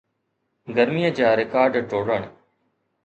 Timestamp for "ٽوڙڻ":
1.89-2.21